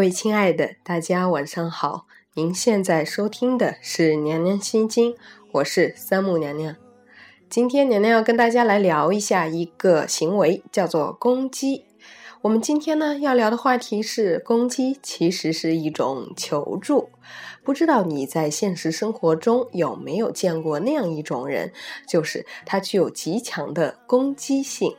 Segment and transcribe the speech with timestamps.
[0.00, 2.06] 各位亲爱的，大家晚上好。
[2.32, 5.12] 您现在收听的是《娘娘心经》，
[5.52, 6.74] 我是三木娘娘。
[7.50, 11.84] 今天娘娘要跟大家来聊一下一个行为，叫做攻击。
[12.40, 17.10] 我们今天呢要聊的话题是攻击，其实是一种求助。
[17.62, 21.74] 不知道你在现实生活中有没有见过那样一种人，
[22.08, 24.96] 就是他具有极强的攻击性。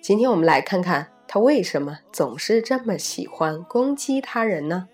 [0.00, 4.88] 今天我们来看看他为什么总是这么喜欢攻击他人呢？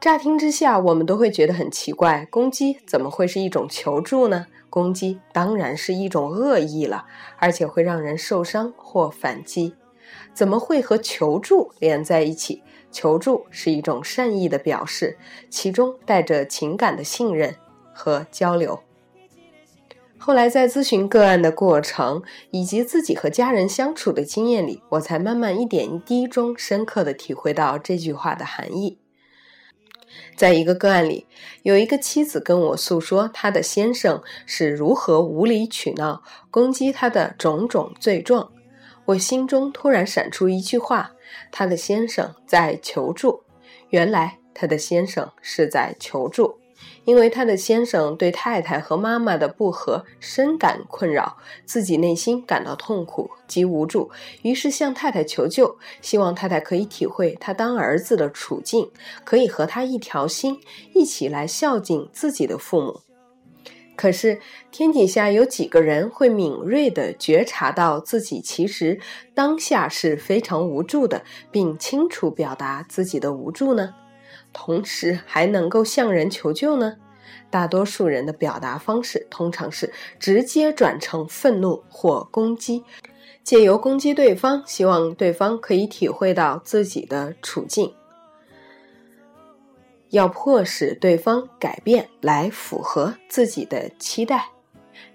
[0.00, 4.46] 乍听之下，我们都会觉得很奇怪，攻击怎么会是一种求助呢？
[4.70, 7.04] 攻击当然是一种恶意了，
[7.36, 9.74] 而且会让人受伤或反击。
[10.32, 12.62] 怎么会和求助连在一起？
[12.90, 15.18] 求助是一种善意的表示，
[15.50, 17.54] 其中带着情感的信任
[17.94, 18.82] 和交流。
[20.24, 29.00] 后来在咨询个案的过程，以及自己和家人相处的经验里，我才慢慢一点一滴中深刻的体会到这句话的含义。
[30.36, 31.26] 在一个个案里，
[31.64, 38.52] 有一个妻子跟我诉说她的先生是如何无理取闹，攻击她的种种罪状。
[39.06, 41.10] 我心中突然闪出一句话
[41.50, 43.42] ：“她的先生在求助。”
[43.90, 46.60] 原来，她的先生是在求助，
[47.04, 54.10] 因为她的先生对太太和妈妈的不和深感困扰，自己内心感到痛苦及无助，
[54.42, 58.90] 于是向太太求救，希望太太可以体会他当儿子的处境，
[59.24, 60.60] 可以和他一条心，
[60.94, 63.00] 一起来孝敬自己的父母。
[63.94, 68.98] 可是，天底下有几个人会敏锐地觉察到自己其实
[69.34, 73.94] 当下是非常无助的，并清楚表达自己的无助呢？
[74.52, 76.96] 同时还能够向人求救呢？
[77.50, 82.82] 大多数人的表达方式通常是直接转成愤怒或攻击，
[83.44, 87.92] 借由攻击对方，希望对方可以体会到自己的处境。
[90.10, 94.46] 要迫使对方改变来符合自己的期待，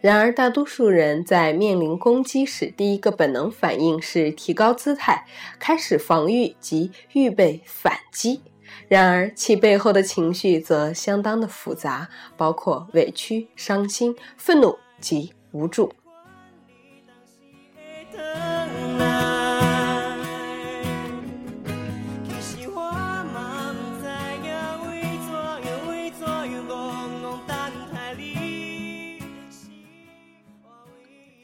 [0.01, 5.25] 然而大多数人在面临攻击时，第一个本能反应是提高姿态，
[5.59, 8.41] 开始防御及预备反击。
[8.87, 15.91] 然而其背后的情绪则相当的复杂，包括委屈、伤心、愤怒及无助。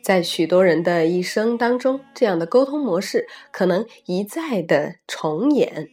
[0.02, 5.88] 在许多人的一生当中，这样的沟通模式可能一再的重演。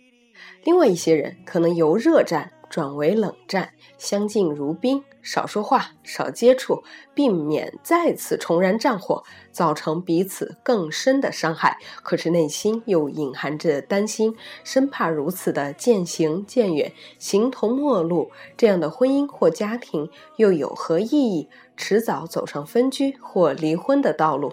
[0.64, 6.82] 另外一些人可能由热战转为冷战，相敬如宾，少说话，少接触，
[7.14, 11.76] 避免再次重燃战火，造成彼此更深的伤害。
[12.04, 18.30] 可是内心又隐含着担心，生怕如此的渐行渐远，形同陌路。
[18.56, 21.48] 这样的婚姻或家庭又有何意义？
[21.76, 24.52] 迟早走上分居或离婚的道路。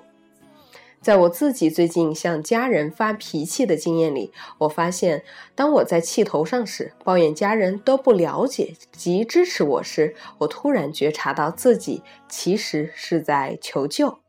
[1.07, 5.23] 在我自己最近向家人发脾气的经验里，我发现，
[5.56, 14.19] 当我在气头上时，抱怨家人都不了解及支持我时，我突然觉察到自己其实是在求救，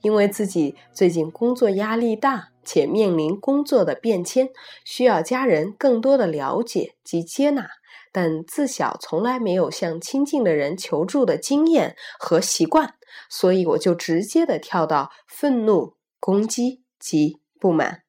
[0.00, 4.48] 因为自己最近工作压力大，且面临工作的变迁，
[4.86, 7.68] 需要家人更多的了解及接纳。
[8.10, 12.94] 但自小从来没有向亲近的人求助的经验和习惯，
[13.28, 18.04] 所以我就直接的跳到愤怒、攻击及不满。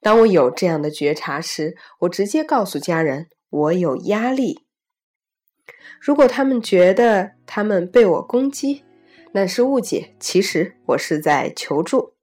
[0.00, 4.64] 当我有这样的觉察时，我直接告诉家人我有压力。
[6.00, 8.84] 如果他们觉得他们被我攻击，
[9.32, 12.14] 那是误解，其实我是在求助，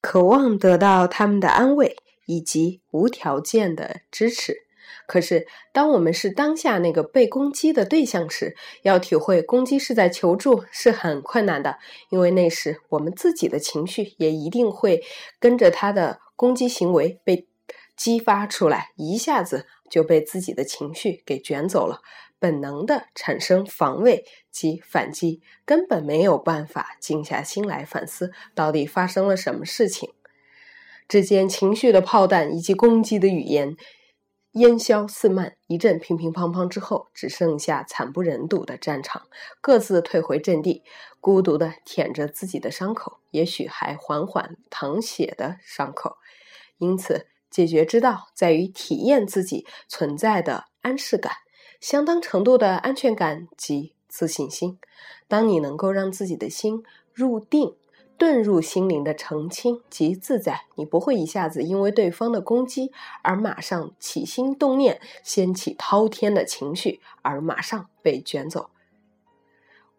[0.00, 1.96] 渴望得到他们的安慰。
[2.28, 4.65] 以及无条件的支持。
[5.06, 11.78] 可是，当我们是当下那个被攻击的对象时，要体会攻击是在求助是很困难的，
[12.10, 15.02] 因为那时我们自己的情绪也一定会
[15.38, 17.46] 跟着他的攻击行为被
[17.96, 22.00] 激发出来，一下子就被自己的情绪给卷走了，
[22.38, 30.10] 本能的产生防卫及反击，根本没有办法静下心来反思到底发生了什么事情。
[31.08, 33.76] 之间情绪的炮弹以及攻击的语言
[34.56, 39.26] 烟消四漫，一阵乒乒乓乓之后，只剩下惨不忍睹的战场，
[39.60, 40.82] 各自退回阵地，
[41.20, 46.16] 孤独的舔着自己的伤口，也许还缓缓淌血的伤口。
[46.78, 51.34] 因此，解决之道在于体验自己存在的安适感，
[51.78, 54.78] 相当程度的安全感及自信心。
[55.28, 56.82] 当你能够让自己的心
[57.12, 57.76] 入定。
[58.18, 62.90] 遁入心灵的澄清及自在，你不会一下子因为对方的攻击
[63.22, 68.70] 而马上起心动念，掀起滔天的情绪而马上被卷走。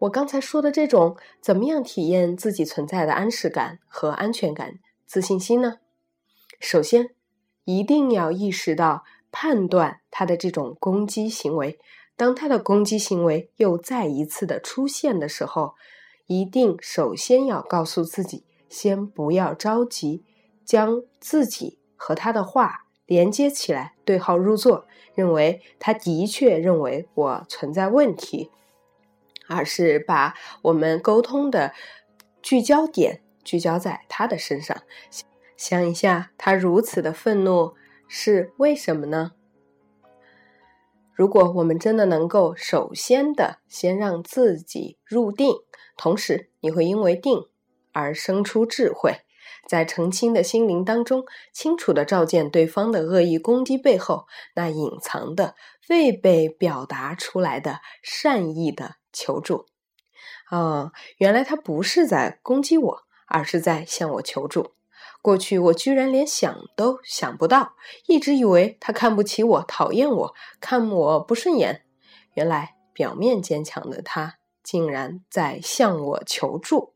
[0.00, 5.78] 我刚才说的这种，怎么样体验自己存在的安适感和安全感、自信心呢？
[6.60, 7.10] 首先，
[7.64, 11.78] 一定要意识到判断他的这种攻击行为。
[12.16, 15.74] 当他的攻击行为又再一次的出现的时候，
[16.28, 20.22] 一定首先要告诉自己，先不要着急，
[20.62, 28.50] 将自己和他的话连接起来，对号入座，认为他的确认为我存在问题，
[29.48, 31.72] 而是把我们沟通的
[32.42, 34.76] 聚焦点聚焦在他的身上，
[35.56, 37.72] 想一下，他如此的愤怒
[38.06, 39.32] 是为什么呢？
[41.14, 45.54] 如果我们真的能够首先的先让自己入定。
[45.98, 47.48] 同时，你会因为定
[47.92, 49.20] 而生出智慧，
[49.68, 55.56] 在澄清的心灵当中，清楚的照见对方的恶意攻击背后那隐藏的
[55.88, 59.66] 未被表达出来的善意的求助。
[60.48, 64.72] 啊，原来他不是在攻击我，而是在向我求助。
[65.20, 67.74] 过去我居然连想都想不到，
[68.06, 71.84] 一直以为他看不起我、讨厌我、看我不顺眼。
[72.34, 74.37] 原来表面坚强的他。
[74.68, 76.92] 竟然在向我求助。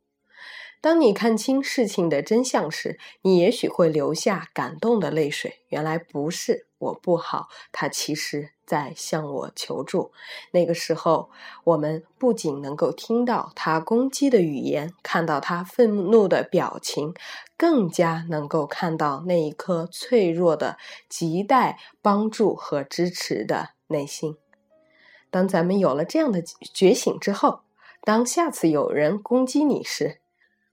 [0.83, 5.61] 当你看清事情的真相时，你也许会流下感动的泪水。
[5.69, 10.13] 原来不是我不好，他其实在向我求助。
[10.51, 11.31] 那个时候，
[11.65, 17.15] 我们不仅能够听到他攻击的语言，看到他愤怒的表情，
[17.57, 20.77] 更加能够看到那一颗脆弱的、
[21.09, 24.42] 亟待帮助和支持的内心。
[25.33, 26.43] 当咱们有了这样的
[26.75, 27.63] 觉醒之后，
[28.03, 30.19] 当下次有人攻击你时，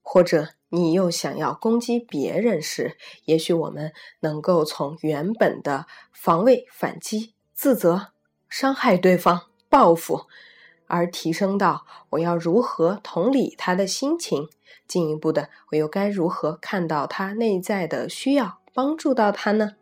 [0.02, 8.08] 或者你又想要攻击别人时，也许我们能够从原本的防卫、反击、自责、
[8.50, 10.26] 伤害对方、报复，
[10.88, 14.50] 而提升到我要如何同理他的心情，
[14.86, 19.76] 进一步的，我又该如何看到他内在的需要，帮助到他呢？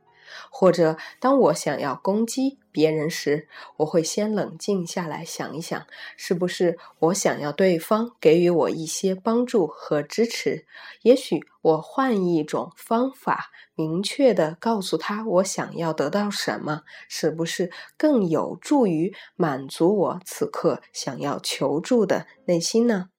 [0.51, 3.47] 或者，当我想要攻击别人时，
[3.77, 10.67] 我会先冷静下来想一想，是不是我想要对方给予我一些帮助和支持？
[11.01, 23.09] 也许我换一种方法，明确的告诉他我想要得到什么，是不是更有助于满足我此刻想要求助的内心呢？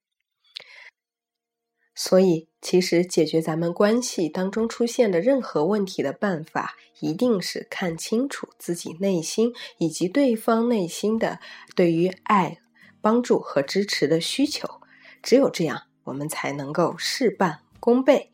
[2.00, 11.40] 所以，其实解决咱们关系当中出现的任何问题的办法，一定是看清楚自己内心以及对方内心的
[11.74, 12.58] 对于爱、
[13.00, 14.80] 帮助和支持的需求。
[15.24, 18.30] 只有这样，我们才能够事半功倍，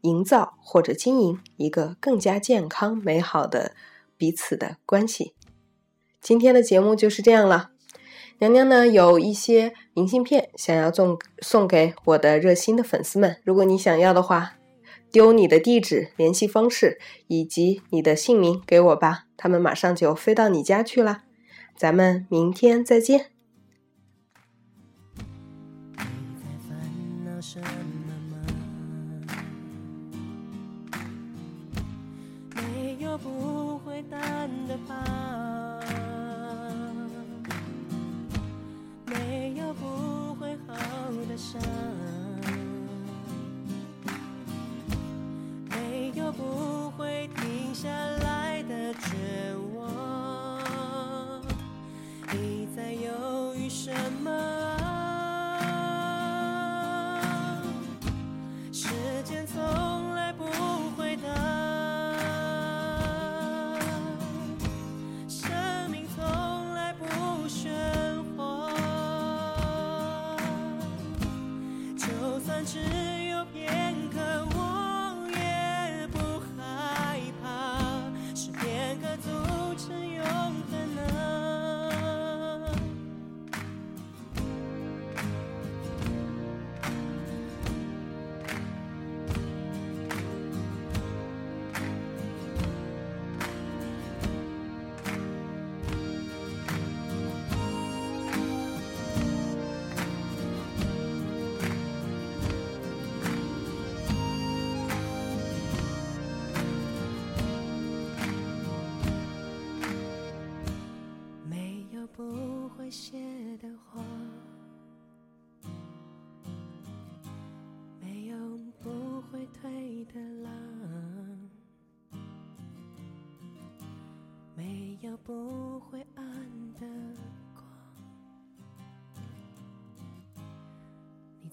[0.00, 3.74] 营造或者经营一个更加健康美好的
[4.16, 5.34] 彼此的关系。
[6.22, 7.71] 今天的节目就是这样了。
[8.42, 14.54] 娘娘呢有一些明信片想要送送给我的热心的粉丝们，如果你想要的话，
[15.12, 16.98] 丢你的地址、联系方式
[17.28, 21.22] 以及你的姓名给我吧，他们马上就飞到你家去了。
[21.76, 23.26] 咱们明天再见。
[32.56, 34.76] 没有不会淡的
[39.74, 40.74] 不会好
[41.28, 41.60] 的伤。
[45.70, 47.88] 没有不会停下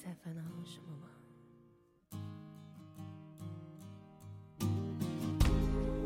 [0.10, 1.06] 在烦恼什么吗？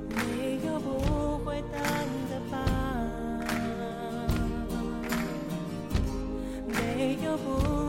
[0.10, 1.72] 没有不会等
[2.30, 2.54] 的吧，
[6.68, 7.83] 没有不。